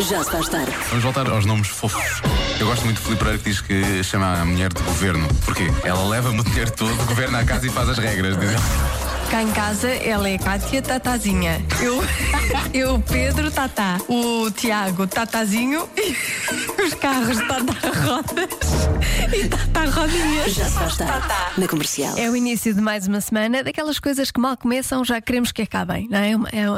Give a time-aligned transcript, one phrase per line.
[0.00, 0.70] Já se faz tarde.
[0.90, 2.20] Vamos voltar aos nomes fofos.
[2.60, 5.26] Eu gosto muito de Filipe Pereira que diz que chama a mulher de governo.
[5.44, 5.64] Porquê?
[5.84, 8.38] Ela leva-me o dinheiro todo, governa a casa e faz as regras.
[8.38, 9.05] diz ele.
[9.30, 11.64] Cá em casa ela é Cátia Tatazinha.
[11.80, 12.00] Eu,
[12.72, 13.98] eu Pedro Tatá.
[14.08, 15.88] O Tiago Tatazinho.
[15.96, 16.14] E
[16.80, 18.48] os carros Tata Rodas.
[19.34, 20.54] E Tata Rodinhas.
[20.54, 21.26] Já se faz tarde.
[21.58, 22.16] Na comercial.
[22.16, 25.62] É o início de mais uma semana, daquelas coisas que mal começam já queremos que
[25.62, 26.32] acabem, não é?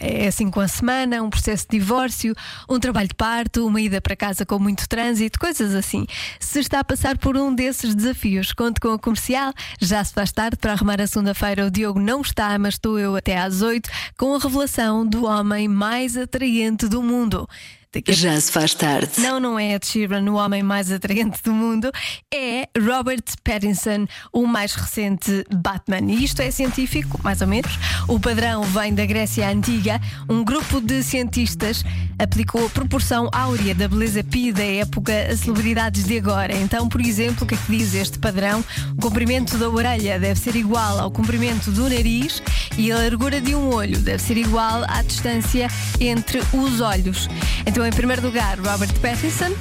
[0.00, 2.34] É, é assim com a semana, um processo de divórcio,
[2.68, 6.06] um trabalho de parto, uma ida para casa com muito trânsito, coisas assim.
[6.40, 10.32] Se está a passar por um desses desafios, conte com a comercial, já se faz
[10.32, 11.66] tarde para arrumar a segunda-feira.
[11.66, 15.68] O Diogo não está, mas estou eu até às oito com a revelação do homem
[15.68, 17.48] mais atraente do mundo.
[17.94, 19.10] Daqui Já se faz tarde.
[19.18, 21.90] não, não é Ed Sheeran, o homem mais atraente do mundo,
[22.32, 26.10] é Robert Pattinson, o mais recente Batman.
[26.10, 27.72] E isto é científico, mais ou menos.
[28.08, 30.00] O padrão vem da Grécia Antiga.
[30.28, 31.84] Um grupo de cientistas
[32.18, 36.54] aplicou a proporção áurea da beleza pi da época a celebridades de agora.
[36.56, 38.64] Então, por exemplo, o que é que diz este padrão?
[38.96, 42.42] O comprimento da orelha deve ser igual ao comprimento do nariz
[42.78, 45.68] e a largura de um olho deve ser igual à distância
[46.00, 47.28] entre os olhos.
[47.66, 49.54] Então, em primeiro lugar, Robert Pattinson.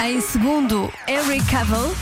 [0.00, 1.94] Em segundo, Henry Cavill.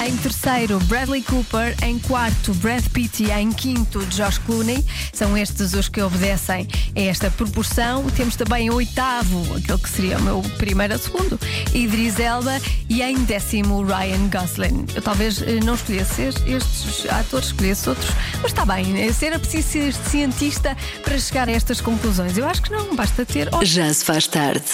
[0.00, 1.74] Em terceiro, Bradley Cooper.
[1.82, 3.24] Em quarto, Brad Pitt.
[3.24, 4.84] E em quinto, Josh Clooney.
[5.12, 8.04] São estes os que obedecem a esta proporção.
[8.10, 11.38] Temos também em oitavo, aquele que seria o meu primeiro a segundo,
[11.74, 12.60] Idris Elba.
[12.88, 14.86] E em décimo, Ryan Gosling.
[14.94, 18.10] Eu talvez eh, não escolhesse estes atores, escolhesse outros.
[18.40, 22.38] Mas está bem, eh, era preciso ser cientista para chegar a estas conclusões.
[22.38, 23.48] Eu acho que não, basta ter.
[23.62, 24.64] Já se faz tarde.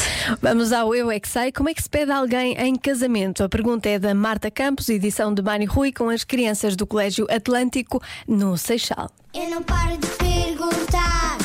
[0.41, 1.51] Vamos ao Eu é que sei.
[1.51, 3.43] Como é que se pede alguém em casamento?
[3.43, 7.25] A pergunta é da Marta Campos, edição de Mani Rui, com as crianças do Colégio
[7.31, 9.09] Atlântico no Seixal.
[9.33, 11.39] Eu não paro de perguntar,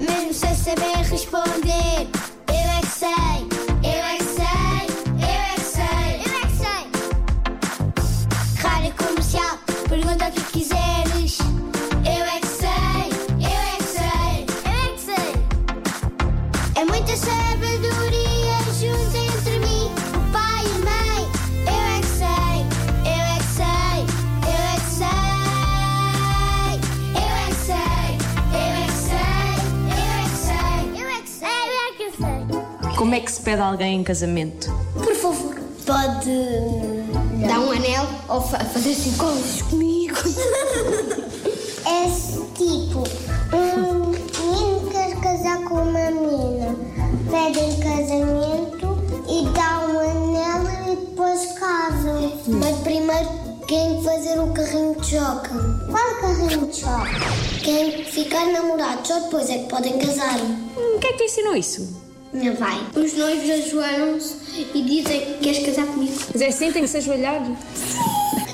[0.00, 2.08] mesmo sem saber responder.
[2.48, 3.08] Eu é que sei,
[3.84, 5.84] eu é que sei, eu é que sei,
[6.24, 6.84] eu é que sei.
[8.60, 11.38] Rádio comercial, pergunta o que quiseres.
[12.04, 15.34] Eu é que sei, eu é que sei, eu é que sei.
[16.74, 17.43] É muita sabedoria
[33.04, 34.72] Como é que se pede alguém em casamento?
[34.94, 35.54] Por favor,
[35.84, 36.30] pode
[37.46, 40.16] dar um anel ou fa- fazer assim coisas comigo.
[41.86, 42.06] É
[42.54, 43.04] tipo,
[43.52, 46.74] um menino quer casar com uma menina,
[47.30, 48.98] pede em casamento
[49.28, 52.32] e dá um anel e depois casam.
[52.46, 53.28] Mas primeiro
[53.68, 55.50] tem que fazer o carrinho de choque.
[55.90, 57.60] Qual carrinho de choque?
[57.62, 60.38] Quem ficar namorado, só depois é que podem casar.
[60.40, 62.02] Hum, Quem é que te ensinou isso?
[62.34, 62.84] Minha vai.
[62.96, 64.34] Os noivos ajoelham-se
[64.74, 66.18] e dizem que queres casar comigo.
[66.32, 67.40] Mas é assim, tem que se ajoelhar.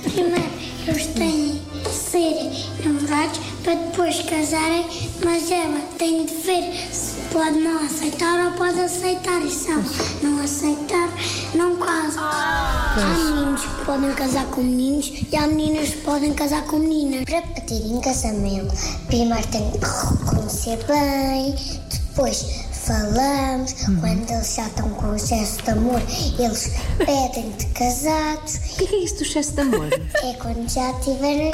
[0.03, 0.51] Primeiro,
[0.87, 4.85] eles têm de ser namorados para depois casarem,
[5.25, 9.41] mas ela tem de ver se pode não aceitar ou pode aceitar.
[9.41, 9.85] E se ela
[10.23, 11.09] não aceitar,
[11.55, 12.21] não casa.
[12.21, 17.25] Há meninos que podem casar com meninos e há meninas que podem casar com meninas.
[17.25, 18.75] Para pedirem casamento,
[19.07, 21.55] primeiro tem que conhecer bem,
[21.89, 26.01] depois falamos, quando eles já estão com excesso de amor,
[26.39, 28.55] eles pedem de casados.
[28.55, 29.89] O que é, que é isso do excesso de amor?
[29.93, 31.53] É quando já estiverem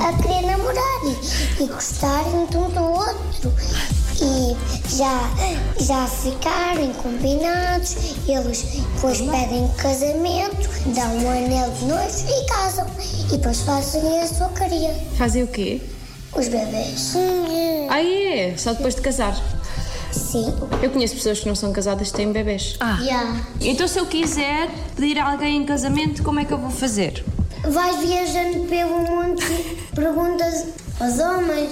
[0.00, 3.52] a querer namorar e, e gostarem de um do outro.
[4.22, 4.54] E
[4.96, 5.30] já,
[5.80, 7.96] já ficarem combinados,
[8.28, 8.62] eles
[8.94, 12.86] depois pedem casamento, dão um anel de noivo e casam.
[13.28, 14.94] E depois fazem a sua carinha.
[15.16, 15.80] Fazem o quê?
[16.36, 17.14] Os bebês.
[17.88, 18.54] Ah, é?
[18.56, 19.34] Só depois de casar.
[20.12, 20.54] Sim.
[20.82, 22.76] Eu conheço pessoas que não são casadas e têm bebês.
[23.02, 23.36] Já.
[23.60, 27.24] Então, se eu quiser pedir a alguém em casamento, como é que eu vou fazer?
[27.68, 30.66] Vais viajando pelo mundo e perguntas
[31.00, 31.70] aos homens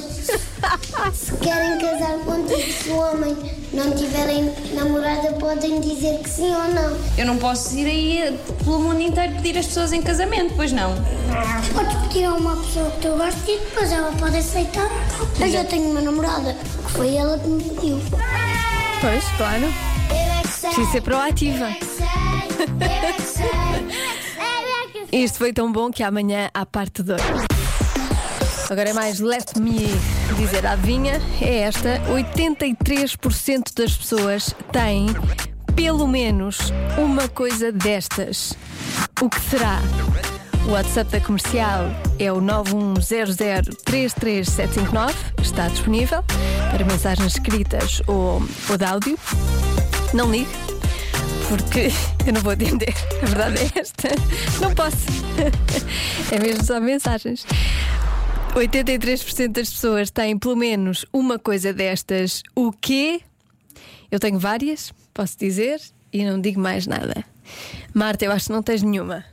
[1.12, 2.72] se querem casar contigo.
[2.72, 3.36] Se o homem
[3.72, 6.96] não tiverem namorada, podem dizer que sim ou não.
[7.16, 10.94] Eu não posso ir aí pelo mundo inteiro pedir as pessoas em casamento, pois não?
[11.74, 14.88] Podes pedir a uma pessoa que tu gostas e depois ela pode aceitar.
[15.40, 16.54] Eu já tenho uma namorada,
[16.86, 18.00] que foi ela que me pediu.
[19.00, 19.64] Pois, claro.
[19.64, 20.70] Eu é que sei.
[20.70, 21.64] Preciso ser proativa.
[21.64, 22.06] Eu é que sei.
[22.80, 23.46] Eu é que sei.
[23.46, 25.24] Eu é que sei.
[25.24, 27.47] Isto foi tão bom que amanhã há parte 2.
[28.70, 29.86] Agora é mais Let Me
[30.36, 31.22] dizer adivinha.
[31.40, 35.06] É esta: 83% das pessoas têm
[35.74, 38.52] pelo menos uma coisa destas.
[39.22, 39.78] O que será?
[40.66, 41.86] O WhatsApp da comercial
[42.18, 45.14] é o 910033759.
[45.40, 46.22] Está disponível
[46.70, 49.18] para mensagens escritas ou, ou de áudio.
[50.12, 50.50] Não ligue,
[51.48, 51.90] porque
[52.26, 52.94] eu não vou atender.
[53.22, 54.10] A verdade é esta.
[54.60, 54.98] Não posso.
[56.30, 57.46] É mesmo só mensagens.
[58.54, 62.42] 83% das pessoas têm pelo menos uma coisa destas.
[62.54, 63.20] O quê?
[64.10, 65.80] Eu tenho várias, posso dizer,
[66.12, 67.24] e não digo mais nada.
[67.94, 69.24] Marta, eu acho que não tens nenhuma.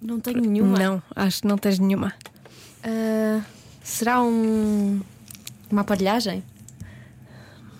[0.00, 0.78] Não tenho nenhuma.
[0.78, 2.12] Não, acho que não tens nenhuma.
[2.82, 3.40] Ah,
[3.82, 5.00] será um.
[5.70, 6.42] Uma aparelhagem?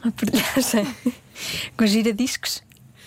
[0.02, 0.86] Uma aparelhagem
[1.76, 2.62] com giradiscos.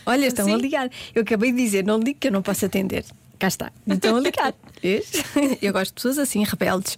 [0.05, 0.57] Olha, estão a Sim.
[0.57, 0.89] ligar.
[1.13, 3.05] Eu acabei de dizer, não ligo que eu não posso atender.
[3.39, 3.71] Cá está.
[3.87, 4.53] Estão a ligar.
[5.61, 6.95] Eu gosto de pessoas assim, rebeldes.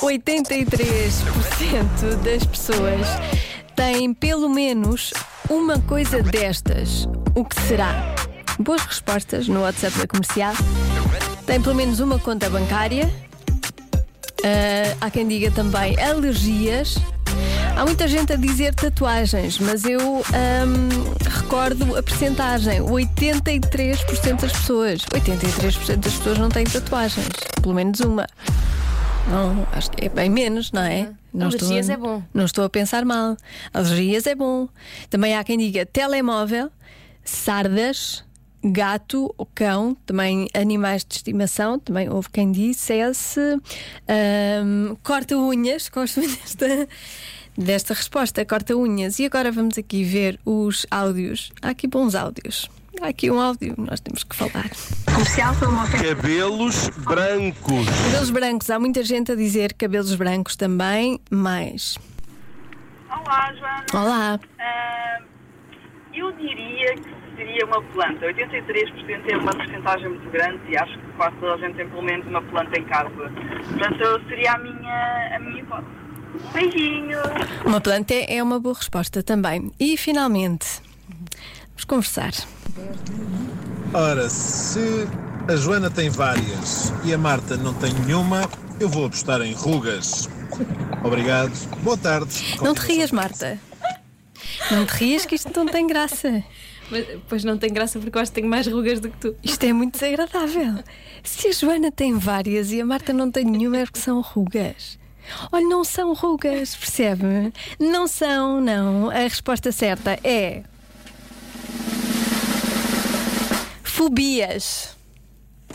[0.00, 3.06] 83% das pessoas
[3.74, 5.12] têm pelo menos
[5.50, 7.08] uma coisa destas.
[7.34, 8.14] O que será?
[8.60, 10.54] Boas respostas no WhatsApp da comercial.
[11.46, 13.12] Tem pelo menos uma conta bancária.
[14.44, 16.96] Ah, há quem diga também alergias.
[17.78, 25.02] Há muita gente a dizer tatuagens, mas eu ahm, recordo a percentagem: 83% das pessoas.
[25.02, 27.28] 83% das pessoas não têm tatuagens.
[27.62, 28.26] Pelo menos uma.
[29.30, 31.12] Não, acho que é bem menos, não é?
[31.32, 32.22] Não Alergias estou, é bom.
[32.34, 33.36] Não estou a pensar mal.
[33.72, 34.68] Alergias é bom.
[35.08, 36.72] Também há quem diga telemóvel,
[37.22, 38.24] sardas,
[38.64, 43.40] gato ou cão, também animais de estimação, também houve quem dissesse.
[44.08, 46.88] ahm, corta-unhas, gosto muito desta,
[47.58, 49.18] desta resposta, corta-unhas.
[49.18, 51.52] E agora vamos aqui ver os áudios.
[51.60, 52.70] Há aqui bons áudios.
[53.02, 54.70] Há aqui um áudio, nós temos que falar.
[56.02, 57.86] Cabelos brancos.
[58.04, 61.96] Cabelos brancos, há muita gente a dizer cabelos brancos também, mais.
[63.08, 63.84] Olá, Joana.
[63.94, 64.40] Olá.
[64.58, 65.18] Ah,
[66.12, 68.26] eu diria que seria uma planta.
[68.26, 72.02] 83% é uma porcentagem muito grande e acho que quase toda a gente tem pelo
[72.02, 73.10] menos uma planta em casa.
[73.10, 76.07] Portanto, seria a minha, a minha hipótese.
[76.34, 77.18] Um beijinho!
[77.64, 79.72] Uma planta é é uma boa resposta também.
[79.78, 80.66] E finalmente,
[81.68, 82.32] vamos conversar.
[83.94, 85.08] Ora, se
[85.48, 88.48] a Joana tem várias e a Marta não tem nenhuma,
[88.78, 90.28] eu vou apostar em rugas.
[91.02, 91.52] Obrigado.
[91.82, 92.56] Boa tarde.
[92.62, 93.58] Não te rias, Marta.
[94.70, 96.44] Não te rias que isto não tem graça.
[96.90, 99.36] Mas, pois não tem graça porque eu acho que tenho mais rugas do que tu.
[99.42, 100.82] Isto é muito desagradável.
[101.22, 104.98] Se a Joana tem várias e a Marta não tem nenhuma, é porque são rugas.
[105.52, 107.52] Olha, não são rugas, percebe?
[107.78, 109.10] Não são, não.
[109.10, 110.62] A resposta certa é.
[113.82, 114.96] Fobias.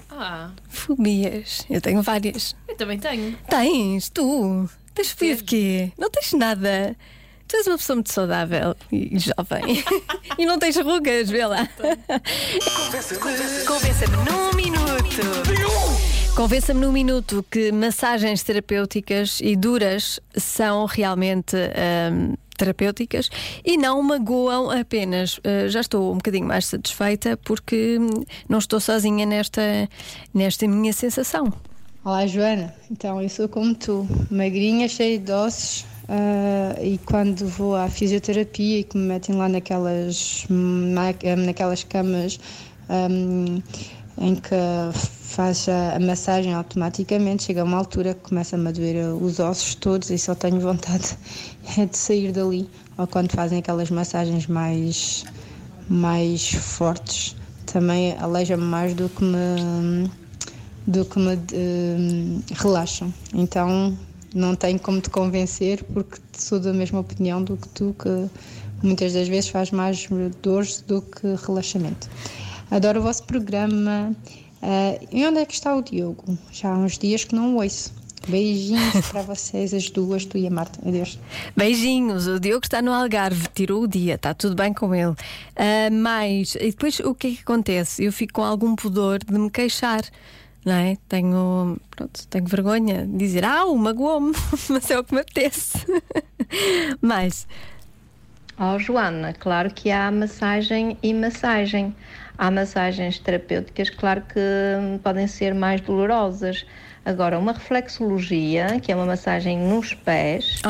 [0.09, 1.65] Ah, Fobias.
[1.69, 2.55] Eu tenho várias.
[2.67, 3.37] eu também tenho.
[3.49, 4.69] Tens, tu.
[4.93, 5.91] Tens fobia de quê?
[5.97, 6.95] Não tens nada.
[7.47, 9.83] Tu és uma pessoa muito saudável e jovem.
[10.37, 11.67] e não tens rugas, vê lá.
[13.67, 15.72] Convença-me num minuto.
[16.35, 23.29] Convença-me num minuto que massagens terapêuticas e duras são realmente hum, terapêuticas
[23.63, 25.37] e não magoam apenas.
[25.37, 29.87] Uh, já estou um bocadinho mais satisfeita porque hum, não estou sozinha nesta,
[30.33, 31.53] nesta minha sensação.
[32.03, 37.75] Olá Joana, então eu sou como tu, magrinha, cheia de ossos ah, e quando vou
[37.75, 42.39] à fisioterapia e que me metem lá naquelas, naquelas camas
[42.89, 43.61] ahm,
[44.17, 44.55] em que
[44.93, 50.09] faz a, massagem automaticamente, chega a uma altura que começa-me a doer os ossos todos
[50.09, 51.17] e só tenho vontade
[51.77, 52.69] é de sair dali.
[52.97, 55.25] Ou quando fazem aquelas massagens mais,
[55.89, 60.09] mais fortes, também aleija-me mais do que me
[60.85, 63.11] do que me eh, relaxam.
[63.33, 63.97] Então
[64.35, 68.29] não tenho como te convencer porque sou da mesma opinião do que tu, que
[68.85, 70.07] muitas das vezes faz mais
[70.41, 72.09] dores do que relaxamento.
[72.73, 74.15] Adoro o vosso programa.
[74.59, 76.35] Eh, e onde é que está o Diogo?
[76.51, 77.93] Já há uns dias que não o ouço.
[78.27, 80.79] Beijinhos para vocês, as duas, tu e a Marta.
[80.83, 81.19] Adeus.
[81.55, 85.13] Beijinhos, o Diogo está no Algarve, tirou o dia, está tudo bem com ele.
[85.55, 88.03] Ah, mas, e depois o que é que acontece?
[88.05, 90.01] Eu fico com algum pudor de me queixar,
[90.65, 90.97] não é?
[91.07, 94.33] Tenho, pronto, tenho vergonha de dizer, ah, magoou-me,
[94.67, 95.77] mas é o que me apetece.
[96.99, 97.45] mas,
[98.59, 101.93] Oh, Joana, claro que há massagem e massagem.
[102.37, 106.65] Há massagens terapêuticas, claro que hum, podem ser mais dolorosas.
[107.05, 110.61] Agora, uma reflexologia, que é uma massagem nos pés,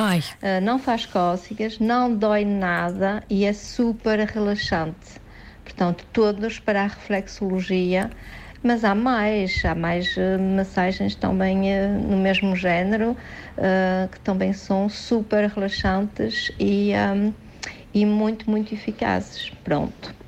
[0.42, 5.22] ah, não faz cócegas, não dói nada e é super relaxante.
[5.64, 8.10] Portanto, todos para a reflexologia.
[8.62, 13.16] Mas há mais, há mais eh, massagens também eh, no mesmo género,
[14.12, 17.34] que também são super relaxantes e, ahm,
[17.94, 19.50] e muito, muito eficazes.
[19.64, 20.23] Pronto.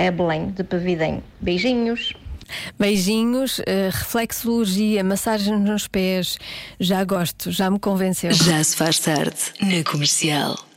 [0.00, 1.22] É Belém de Pavidem.
[1.42, 2.14] Beijinhos.
[2.78, 6.38] beijinhos, ah, reflexologia, massagem nos pés,
[6.80, 8.32] já gosto, já me convenceu.
[8.32, 10.69] Já se faz tarde na comercial.